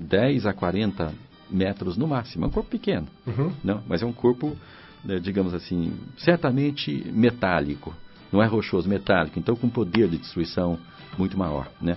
[0.00, 1.12] 10 a 40
[1.50, 2.44] metros no máximo.
[2.44, 3.52] É um corpo pequeno, Uhum.
[3.62, 4.56] não, mas é um corpo,
[5.04, 7.94] né, digamos assim, certamente metálico.
[8.32, 9.38] Não é rochoso, metálico.
[9.38, 10.78] Então, com poder de destruição
[11.16, 11.96] muito maior, né?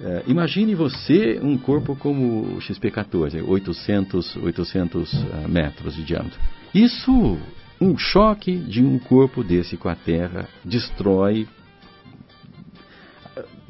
[0.00, 6.40] É, imagine você um corpo como o XP-14, 800, 800 ah, metros de diâmetro.
[6.74, 7.38] Isso,
[7.80, 11.46] um choque de um corpo desse com a Terra, destrói.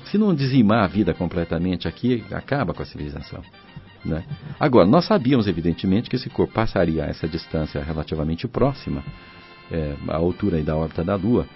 [0.07, 3.43] Se não dizimar a vida completamente aqui, acaba com a civilização.
[4.05, 4.25] Né?
[4.61, 9.03] Agora, nós sabíamos, evidentemente, que esse corpo passaria a essa distância relativamente próxima,
[9.71, 11.47] é, à altura da órbita da Lua,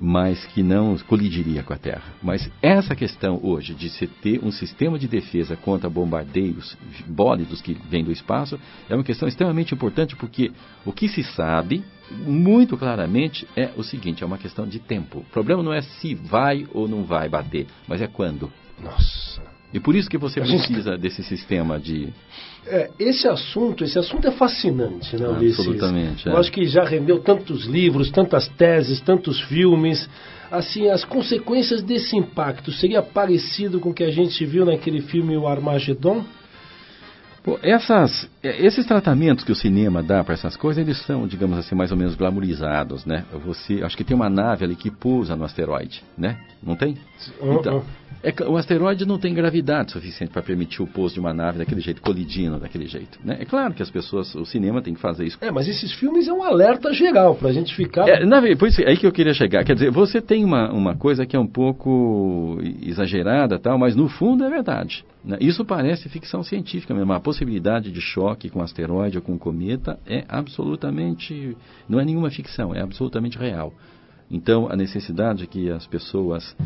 [0.00, 2.02] mas que não colidiria com a Terra.
[2.22, 6.76] Mas essa questão hoje de se ter um sistema de defesa contra bombardeios
[7.06, 10.52] bólidos que vêm do espaço é uma questão extremamente importante porque
[10.84, 15.20] o que se sabe muito claramente é o seguinte, é uma questão de tempo.
[15.20, 18.52] O problema não é se vai ou não vai bater, mas é quando.
[18.82, 19.23] Nossa.
[19.74, 22.08] E por isso que você A gente- precisa desse sistema de
[22.66, 25.58] É, esse assunto, esse assunto é fascinante, né, Ulisses?
[25.58, 26.32] Absolutamente, é.
[26.32, 30.08] Eu acho que já rendeu tantos livros, tantas teses, tantos filmes.
[30.50, 35.36] Assim, as consequências desse impacto seria parecido com o que a gente viu naquele filme
[35.36, 36.24] O Armagedon?
[37.42, 41.58] Pô, essas, eh, esses tratamentos que o cinema dá para essas coisas, eles são, digamos
[41.58, 43.26] assim, mais ou menos glamorizados, né?
[43.44, 46.38] Você, acho que tem uma nave ali que pousa no asteroide, né?
[46.62, 46.96] Não tem?
[47.42, 47.84] Então,
[48.22, 51.80] é o asteroide não tem gravidade suficiente para permitir o pouso de uma nave daquele
[51.80, 53.36] jeito, colidindo daquele jeito, né?
[53.40, 55.38] É claro que as pessoas, o cinema tem que fazer isso.
[55.40, 58.08] É, mas esses filmes é um alerta geral pra gente ficar.
[58.08, 59.64] É, na, por isso, é aí que eu queria chegar.
[59.64, 64.08] Quer dizer, você tem uma, uma coisa que é um pouco exagerada, tal, mas no
[64.08, 65.04] fundo é verdade.
[65.24, 65.36] né?
[65.40, 67.12] Isso parece ficção científica mesmo.
[67.12, 71.56] A possibilidade de choque com asteroide ou com cometa é absolutamente.
[71.88, 73.72] não é nenhuma ficção, é absolutamente real.
[74.30, 76.56] Então, a necessidade que as pessoas.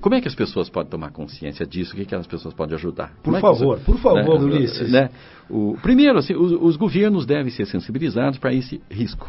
[0.00, 1.92] Como é que as pessoas podem tomar consciência disso?
[1.92, 3.12] O que, que as pessoas podem ajudar?
[3.22, 4.90] Por é favor, por favor, né, Ulisses.
[4.90, 5.10] né,
[5.50, 9.28] o, primeiro, assim, os, os governos devem ser sensibilizados para esse risco.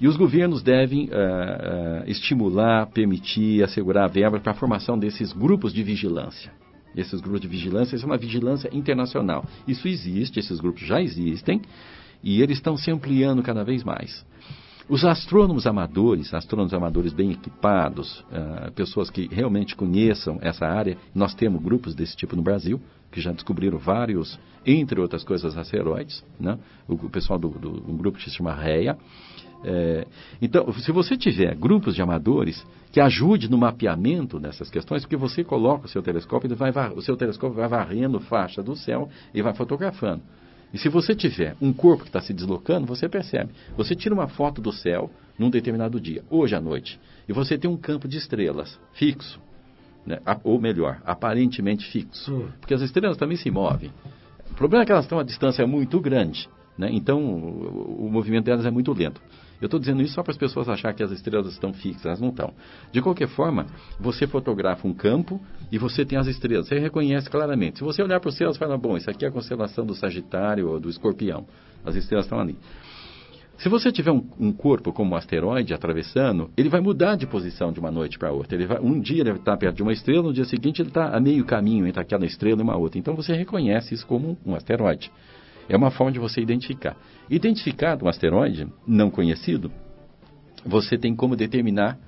[0.00, 5.72] E os governos devem ah, ah, estimular, permitir, assegurar verbas para a formação desses grupos
[5.72, 6.52] de vigilância.
[6.94, 9.44] Esses grupos de vigilância, isso é uma vigilância internacional.
[9.66, 11.60] Isso existe, esses grupos já existem,
[12.22, 14.24] e eles estão se ampliando cada vez mais.
[14.88, 21.34] Os astrônomos amadores, astrônomos amadores bem equipados, ah, pessoas que realmente conheçam essa área, nós
[21.34, 26.24] temos grupos desse tipo no Brasil, que já descobriram vários, entre outras coisas, asteroides.
[26.38, 26.56] Né?
[26.86, 28.96] O, o pessoal do, do um grupo que se chama REA.
[29.64, 30.06] É,
[30.40, 35.42] então, se você tiver grupos de amadores que ajude no mapeamento dessas questões, porque você
[35.42, 39.42] coloca o seu telescópio, ele vai, o seu telescópio vai varrendo faixa do céu e
[39.42, 40.22] vai fotografando.
[40.74, 43.50] E se você tiver um corpo que está se deslocando, você percebe.
[43.76, 46.98] Você tira uma foto do céu num determinado dia, hoje à noite,
[47.28, 49.40] e você tem um campo de estrelas fixo,
[50.04, 50.18] né?
[50.42, 52.48] Ou melhor, aparentemente fixo, Hum.
[52.60, 53.90] porque as estrelas também se movem.
[54.50, 56.48] O problema é que elas estão a distância muito grande,
[56.78, 56.88] né?
[56.92, 59.20] então o, o movimento delas é muito lento.
[59.60, 62.20] Eu estou dizendo isso só para as pessoas acharem que as estrelas estão fixas, elas
[62.20, 62.52] não estão.
[62.92, 63.66] De qualquer forma,
[63.98, 65.40] você fotografa um campo
[65.70, 67.78] e você tem as estrelas, você reconhece claramente.
[67.78, 69.94] Se você olhar para o céu, você fala, bom, isso aqui é a constelação do
[69.94, 71.46] Sagitário ou do Escorpião.
[71.84, 72.58] As estrelas estão ali.
[73.58, 77.72] Se você tiver um, um corpo como um asteroide atravessando, ele vai mudar de posição
[77.72, 78.54] de uma noite para outra.
[78.54, 81.16] Ele vai, um dia ele está perto de uma estrela, no dia seguinte ele está
[81.16, 82.98] a meio caminho entre aquela estrela e uma outra.
[82.98, 85.10] Então você reconhece isso como um asteroide.
[85.68, 86.96] É uma forma de você identificar.
[87.28, 89.70] Identificado um asteroide não conhecido,
[90.64, 91.98] você tem como determinar,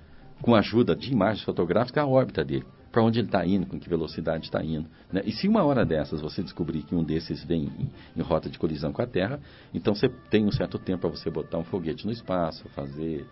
[0.40, 2.64] com a ajuda de imagens fotográficas, a órbita dele.
[2.92, 4.88] Para onde ele está indo, com que velocidade está indo.
[5.12, 5.22] né?
[5.24, 8.58] E se uma hora dessas você descobrir que um desses vem em, em rota de
[8.58, 9.40] colisão com a Terra,
[9.74, 13.26] então você tem um certo tempo para você botar um foguete no espaço, fazer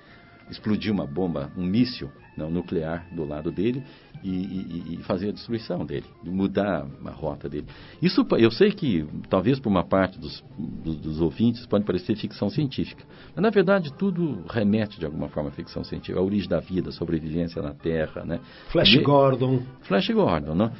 [0.50, 3.82] explodir uma bomba, um míssil não, nuclear do lado dele
[4.22, 7.66] e, e- e fazer a destruição dele, mudar a rota dele.
[8.02, 12.48] Isso eu sei que talvez por uma parte dos, dos, dos ouvintes pode parecer ficção
[12.48, 16.60] científica, mas na verdade tudo remete de alguma forma à ficção científica, a origem da
[16.60, 18.40] vida, a sobrevivência na Terra, né?
[18.70, 19.60] Flash E- Gordon.
[19.82, 20.72] Flash Gordon, né?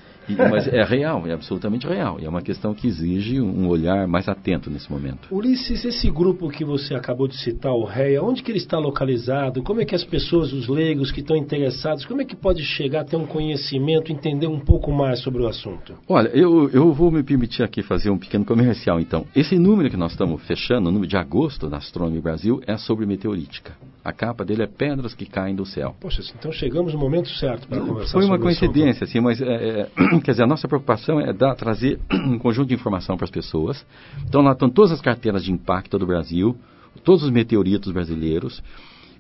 [0.51, 2.19] Mas é real, é absolutamente real.
[2.19, 5.29] E é uma questão que exige um olhar mais atento nesse momento.
[5.33, 9.62] Ulisses, esse grupo que você acabou de citar, o REA, onde que ele está localizado?
[9.62, 13.02] Como é que as pessoas, os leigos que estão interessados, como é que pode chegar
[13.02, 15.94] a ter um conhecimento, entender um pouco mais sobre o assunto?
[16.09, 19.26] Olha, eu, eu vou me permitir aqui fazer um pequeno comercial, então.
[19.35, 23.06] Esse número que nós estamos fechando, o número de agosto da Astronomy Brasil, é sobre
[23.06, 23.76] meteorítica.
[24.04, 25.94] A capa dele é pedras que caem do céu.
[26.00, 29.90] Poxa, então chegamos no momento certo para conversar Foi uma coincidência, assim, mas é, é,
[30.22, 33.85] quer dizer, a nossa preocupação é dar, trazer um conjunto de informação para as pessoas.
[34.26, 36.56] Então lá estão todas as carteiras de impacto do Brasil,
[37.04, 38.62] todos os meteoritos brasileiros,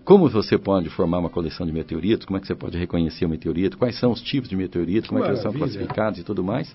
[0.06, 3.28] como você pode formar uma coleção de meteoritos, como é que você pode reconhecer o
[3.28, 6.44] meteorito, quais são os tipos de meteorito, como é que eles são classificados e tudo
[6.44, 6.74] mais.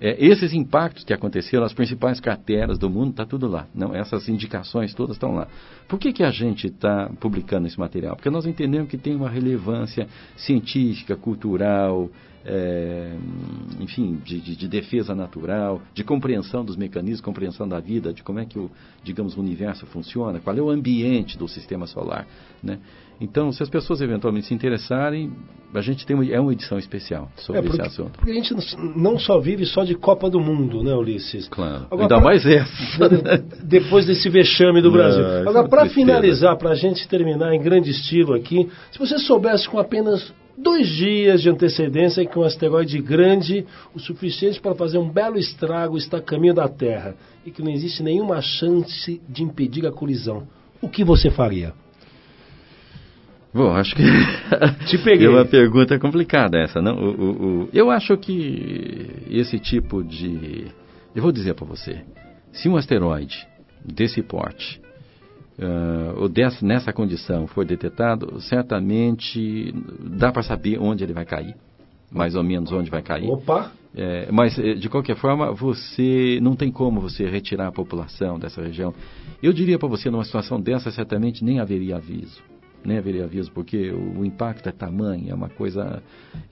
[0.00, 3.66] É, esses impactos que aconteceram, as principais crateras do mundo, está tudo lá.
[3.74, 5.46] Não, essas indicações todas estão lá.
[5.86, 8.16] Por que, que a gente está publicando esse material?
[8.16, 12.08] Porque nós entendemos que tem uma relevância científica, cultural,
[12.44, 13.16] é,
[13.78, 18.38] enfim, de, de, de, defesa natural, de compreensão dos mecanismos, compreensão da vida, de como
[18.38, 18.70] é que o,
[19.04, 22.26] digamos, o universo funciona, qual é o ambiente do sistema solar,
[22.62, 22.78] né?
[23.20, 25.30] Então, se as pessoas eventualmente se interessarem,
[25.74, 28.12] a gente tem uma, é uma edição especial sobre é porque, esse assunto.
[28.12, 28.54] Porque a gente
[28.96, 31.46] não só vive só de Copa do Mundo, né, Ulisses?
[31.48, 31.86] Claro.
[31.90, 33.08] Agora, Ainda pra, mais essa.
[33.62, 35.22] Depois desse vexame do não, Brasil.
[35.46, 39.78] Agora, para finalizar, para a gente terminar em grande estilo aqui, se você soubesse com
[39.78, 45.38] apenas dois dias de antecedência que um asteroide grande, o suficiente para fazer um belo
[45.38, 49.92] estrago, está a caminho da Terra e que não existe nenhuma chance de impedir a
[49.92, 50.46] colisão.
[50.80, 51.72] O que você faria?
[53.52, 54.02] Bom, acho que
[54.86, 55.26] Te peguei.
[55.26, 56.94] é uma pergunta complicada essa, não?
[56.94, 57.68] O, o, o...
[57.72, 60.66] Eu acho que esse tipo de,
[61.14, 62.04] eu vou dizer para você,
[62.52, 63.46] se um asteroide
[63.84, 64.80] desse porte
[65.60, 69.72] uh, ou dessa, nessa condição for detectado, certamente
[70.18, 71.54] dá para saber onde ele vai cair,
[72.10, 73.30] mais ou menos onde vai cair.
[73.30, 73.72] Opa!
[73.92, 78.62] É, mas, eh, de qualquer forma, você não tem como você retirar a população dessa
[78.62, 78.94] região.
[79.42, 82.40] Eu diria para você, numa situação dessa, certamente nem haveria aviso.
[82.84, 86.00] Nem haveria aviso, porque o, o impacto é tamanho, é uma coisa...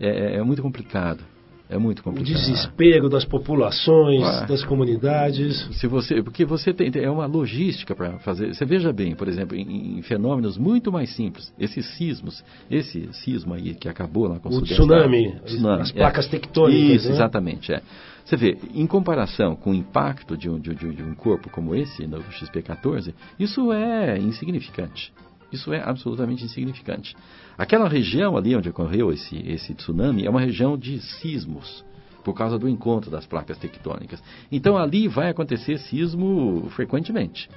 [0.00, 1.22] é, é, é muito complicado.
[1.70, 2.34] É muito complicado.
[2.34, 5.68] O desespero das populações, ah, das comunidades.
[5.78, 8.54] Se você, porque você tem é uma logística para fazer.
[8.54, 13.52] Você veja bem, por exemplo, em, em, fenômenos muito mais simples, esses sismos, esse sismo
[13.52, 17.02] aí que acabou lá com o, tsunami, tsunami, as placas é, tectônicas.
[17.02, 17.14] Isso, né?
[17.14, 17.72] exatamente.
[17.72, 17.82] É.
[18.24, 22.06] Você vê, em comparação com o impacto de um, de, de um corpo como esse,
[22.06, 25.12] no XP14, isso é insignificante.
[25.52, 27.16] Isso é absolutamente insignificante.
[27.56, 31.84] Aquela região ali onde ocorreu esse, esse tsunami é uma região de sismos,
[32.22, 34.22] por causa do encontro das placas tectônicas.
[34.52, 37.48] Então ali vai acontecer sismo frequentemente.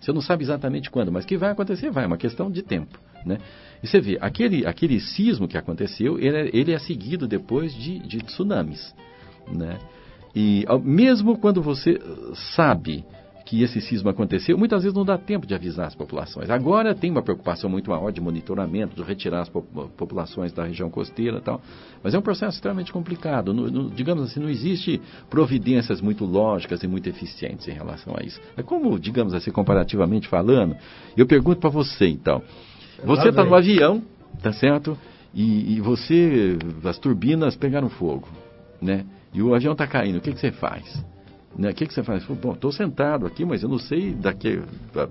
[0.00, 2.98] Você não sabe exatamente quando, mas que vai acontecer, vai, é uma questão de tempo.
[3.26, 3.38] Né?
[3.82, 7.98] E você vê, aquele, aquele sismo que aconteceu, ele é, ele é seguido depois de,
[7.98, 8.94] de tsunamis.
[9.52, 9.78] Né?
[10.34, 12.00] E mesmo quando você
[12.54, 13.04] sabe
[13.50, 16.48] que esse sismo aconteceu, muitas vezes não dá tempo de avisar as populações.
[16.50, 21.38] Agora tem uma preocupação muito maior de monitoramento, de retirar as populações da região costeira
[21.38, 21.60] e tal.
[22.00, 23.52] Mas é um processo extremamente complicado.
[23.52, 28.22] No, no, digamos assim, não existe providências muito lógicas e muito eficientes em relação a
[28.22, 28.40] isso.
[28.56, 30.76] É como, digamos assim, comparativamente falando,
[31.16, 32.40] eu pergunto para você então.
[33.02, 34.00] Você está no avião,
[34.40, 34.96] tá certo?
[35.34, 38.28] E, e, você, as turbinas pegaram fogo,
[38.80, 39.04] né?
[39.34, 40.18] E o avião está caindo.
[40.18, 41.04] O que, que você faz?
[41.56, 41.70] Né?
[41.70, 42.24] O que, que você faz?
[42.24, 44.62] Bom, estou sentado aqui, mas eu não sei daqui
[44.94, 45.08] a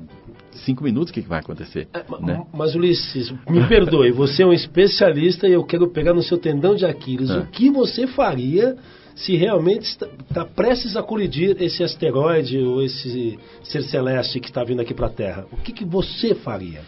[0.66, 1.88] cinco minutos o que, que vai acontecer.
[1.94, 2.46] É, né?
[2.54, 6.76] Mas, Ulisses, me perdoe, você é um especialista e eu quero pegar no seu tendão
[6.76, 7.30] de Aquiles.
[7.30, 7.40] É.
[7.40, 8.76] O que você faria
[9.16, 14.64] se realmente está, está, prestes a colidir esse asteroide ou esse ser celeste que está
[14.64, 15.46] vindo aqui para a Terra?
[15.52, 16.82] O que, que você faria?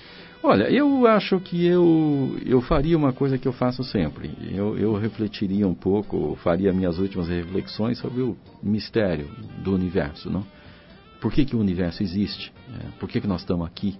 [0.43, 4.31] Olha, eu acho que eu, eu faria uma coisa que eu faço sempre.
[4.51, 9.29] Eu, eu refletiria um pouco, faria minhas últimas reflexões sobre o mistério
[9.63, 10.43] do universo, não?
[11.21, 12.51] Por que, que o universo existe?
[12.73, 13.95] É, por que, que nós estamos aqui?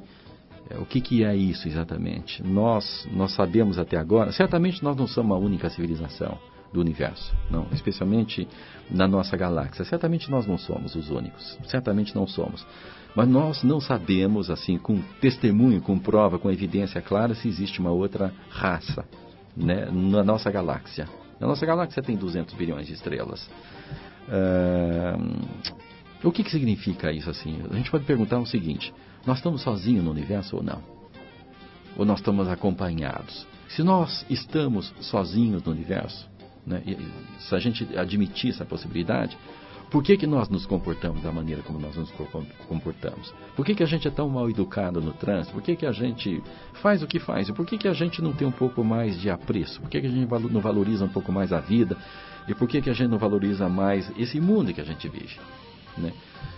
[0.68, 2.42] É, o que, que é isso exatamente?
[2.42, 6.40] Nós, nós sabemos até agora, certamente nós não somos a única civilização
[6.74, 8.48] do universo, não, especialmente
[8.90, 9.86] na nossa galáxia.
[9.86, 12.66] Certamente nós não somos os únicos, certamente não somos.
[13.16, 17.92] Mas nós não sabemos, assim, com testemunho, com prova, com evidência clara, se existe uma
[17.92, 19.06] outra raça
[19.56, 21.08] né, na nossa galáxia.
[21.40, 23.50] A nossa galáxia tem 200 bilhões de estrelas.
[24.28, 25.48] Uh,
[26.24, 27.62] o que, que significa isso assim?
[27.70, 28.94] A gente pode perguntar o seguinte:
[29.26, 30.82] nós estamos sozinhos no universo ou não?
[31.98, 33.46] Ou nós estamos acompanhados?
[33.70, 36.30] Se nós estamos sozinhos no universo,
[36.66, 36.84] né,
[37.40, 39.38] se a gente admitir essa possibilidade,
[39.92, 42.10] por que, que nós nos comportamos da maneira como nós nos
[42.66, 43.34] comportamos?
[43.58, 45.54] Por que, que a gente é tão mal educado no trânsito?
[45.54, 46.42] Por que, que a gente
[46.82, 47.52] faz o que faz?
[47.52, 49.82] Por que, que a gente não tem um pouco mais de apreço?
[49.82, 51.98] Por que, que a gente não valoriza um pouco mais a vida?
[52.48, 55.38] E por que, que a gente não valoriza mais esse mundo que a gente vive?
[55.98, 56.14] Né?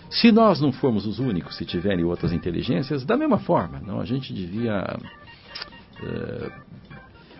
[0.08, 4.04] Se nós não formos os únicos, se tiverem outras inteligências, da mesma forma, não, a
[4.04, 4.96] gente devia.
[6.00, 6.52] Uh,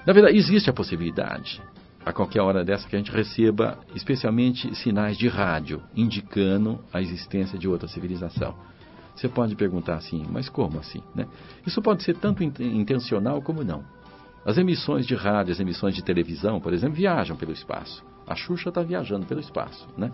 [0.04, 1.62] na verdade, existe a possibilidade
[2.04, 7.58] a qualquer hora dessa que a gente receba, especialmente sinais de rádio, indicando a existência
[7.58, 8.54] de outra civilização.
[9.14, 11.02] Você pode perguntar assim, mas como assim?
[11.14, 11.26] Né?
[11.66, 13.84] Isso pode ser tanto intencional como não.
[14.44, 18.04] As emissões de rádio, as emissões de televisão, por exemplo, viajam pelo espaço.
[18.26, 19.86] A Xuxa está viajando pelo espaço.
[19.96, 20.10] Né?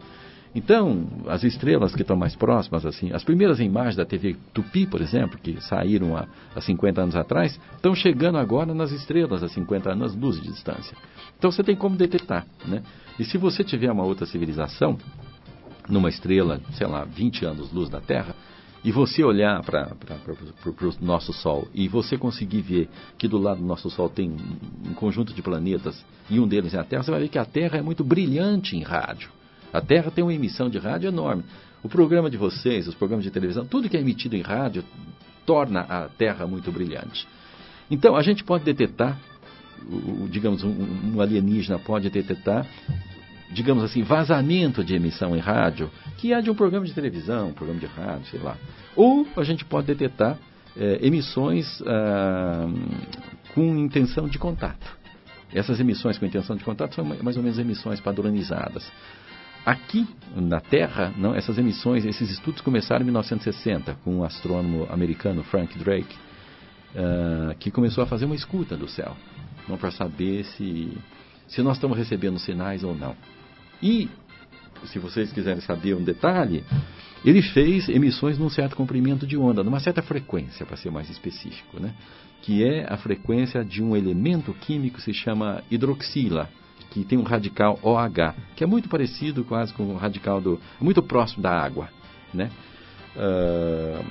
[0.53, 5.01] Então, as estrelas que estão mais próximas, assim, as primeiras imagens da TV Tupi, por
[5.01, 9.93] exemplo, que saíram há, há 50 anos atrás, estão chegando agora nas estrelas há 50
[9.93, 10.97] anos, luz de distância.
[11.39, 12.83] Então você tem como detectar, né?
[13.19, 14.99] E se você tiver uma outra civilização,
[15.89, 18.35] numa estrela, sei lá, 20 anos luz da Terra,
[18.83, 19.95] e você olhar para
[20.73, 22.89] o nosso Sol e você conseguir ver
[23.19, 24.35] que do lado do nosso Sol tem
[24.89, 27.45] um conjunto de planetas e um deles é a Terra, você vai ver que a
[27.45, 29.31] Terra é muito brilhante em rádio.
[29.73, 31.45] A Terra tem uma emissão de rádio enorme.
[31.83, 34.85] O programa de vocês, os programas de televisão, tudo que é emitido em rádio
[35.47, 37.27] torna a Terra muito brilhante.
[37.91, 39.19] Então, a gente pode detectar,
[40.29, 42.67] digamos, um, alienígena pode detectar
[43.53, 47.53] digamos assim, vazamento de emissão em rádio, que é de um programa de televisão, um
[47.53, 48.57] programa de rádio, sei lá.
[48.95, 50.39] Ou a gente pode detectar
[50.77, 52.69] é, emissões ah,
[53.55, 54.99] com intenção de contato.
[55.53, 58.91] Essas emissões com intenção de contato são mais ou menos emissões padronizadas.
[59.65, 65.43] Aqui na Terra, não, essas emissões, esses estudos começaram em 1960 com um astrônomo americano,
[65.45, 66.17] Frank Drake,
[66.95, 69.17] uh, que começou a fazer uma escuta do céu,
[69.79, 70.97] para saber se,
[71.47, 73.15] se nós estamos recebendo sinais ou não.
[73.83, 74.09] E,
[74.87, 76.65] se vocês quiserem saber um detalhe,
[77.23, 81.79] ele fez emissões num certo comprimento de onda, numa certa frequência, para ser mais específico,
[81.79, 81.95] né?
[82.41, 86.49] que é a frequência de um elemento químico que se chama hidroxila,
[86.91, 90.61] que tem um radical OH, que é muito parecido quase com o radical do.
[90.81, 91.89] muito próximo da água.
[92.35, 92.51] Né?
[93.17, 94.05] Uh,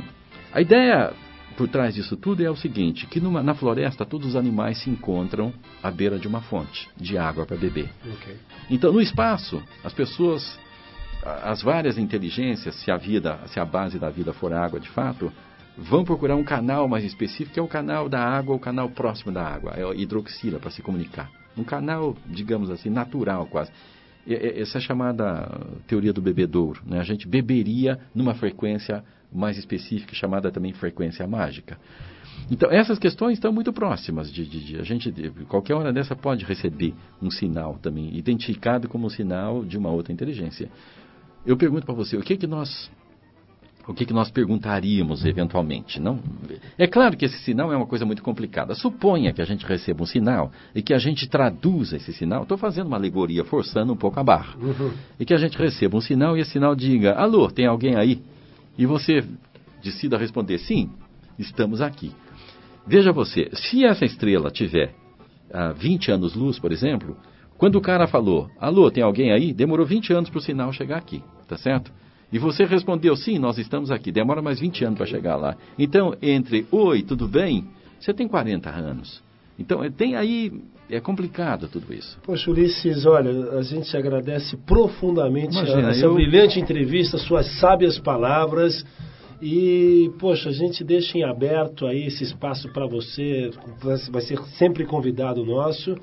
[0.51, 1.13] a ideia
[1.59, 4.89] por trás disso tudo é o seguinte, que numa, na floresta todos os animais se
[4.89, 5.53] encontram
[5.83, 7.89] à beira de uma fonte de água para beber.
[8.15, 8.37] Okay.
[8.69, 10.57] Então, no espaço, as pessoas,
[11.43, 15.29] as várias inteligências, se a vida, se a base da vida for água de fato,
[15.77, 19.31] vão procurar um canal mais específico, que é o canal da água, o canal próximo
[19.31, 21.29] da água, é a hidroxila para se comunicar.
[21.59, 23.71] Um canal, digamos assim, natural quase.
[24.27, 25.49] Essa é a chamada
[25.87, 26.81] teoria do bebedouro.
[26.85, 26.99] Né?
[26.99, 31.77] A gente beberia numa frequência mais específica, chamada também frequência mágica.
[32.51, 36.15] Então, essas questões estão muito próximas de, de, de, a gente, de, qualquer hora dessa
[36.15, 40.69] pode receber um sinal também, identificado como um sinal de uma outra inteligência.
[41.45, 42.89] Eu pergunto para você, o que que nós
[43.89, 45.99] o que, que nós perguntaríamos eventualmente?
[45.99, 46.19] Não?
[46.77, 48.75] É claro que esse sinal é uma coisa muito complicada.
[48.75, 52.43] Suponha que a gente receba um sinal e que a gente traduza esse sinal.
[52.43, 54.55] Estou fazendo uma alegoria, forçando um pouco a barra.
[54.57, 54.91] Uhum.
[55.19, 58.21] E que a gente receba um sinal e esse sinal diga: Alô, tem alguém aí?
[58.79, 59.21] e você
[59.83, 60.89] decida responder sim,
[61.37, 62.13] estamos aqui.
[62.87, 64.95] Veja você, se essa estrela tiver
[65.51, 67.17] ah, 20 anos luz, por exemplo,
[67.57, 69.51] quando o cara falou, alô, tem alguém aí?
[69.51, 71.91] Demorou 20 anos para o sinal chegar aqui, tá certo?
[72.31, 74.11] E você respondeu, sim, nós estamos aqui.
[74.11, 75.55] Demora mais 20 anos para chegar lá.
[75.77, 77.67] Então, entre oi, tudo bem?
[77.99, 79.21] Você tem 40 anos.
[79.57, 80.51] Então, tem aí
[80.89, 82.17] é complicado tudo isso.
[82.23, 86.13] Poxa, Ulisses, olha, a gente agradece profundamente Imagina, essa eu...
[86.15, 88.83] brilhante entrevista, suas sábias palavras.
[89.41, 93.51] E, poxa, a gente deixa em aberto aí esse espaço para você,
[94.11, 95.95] vai ser sempre convidado nosso.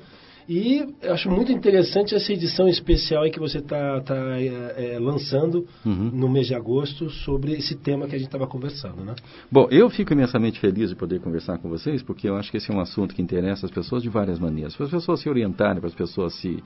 [0.47, 5.67] E acho muito interessante essa edição especial aí que você está tá, é, é, lançando
[5.85, 6.09] uhum.
[6.13, 9.13] no mês de agosto sobre esse tema que a gente estava conversando, né?
[9.51, 12.71] Bom, eu fico imensamente feliz de poder conversar com vocês, porque eu acho que esse
[12.71, 14.73] é um assunto que interessa as pessoas de várias maneiras.
[14.73, 16.63] Para as pessoas se orientarem, para as pessoas se,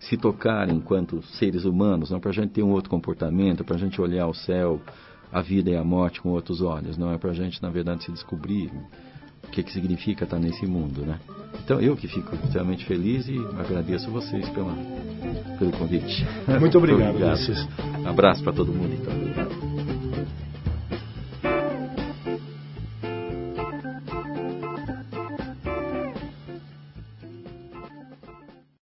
[0.00, 4.00] se tocarem enquanto seres humanos, para a gente ter um outro comportamento, para a gente
[4.00, 4.80] olhar o céu,
[5.32, 8.02] a vida e a morte com outros olhos, não é para a gente, na verdade,
[8.02, 8.72] se descobrir
[9.50, 11.18] o que, que significa estar nesse mundo, né?
[11.64, 14.72] Então eu que fico extremamente feliz e agradeço vocês pela,
[15.58, 16.24] pelo convite.
[16.60, 17.10] Muito obrigado.
[17.16, 18.08] obrigado.
[18.08, 19.99] Abraço para todo mundo então.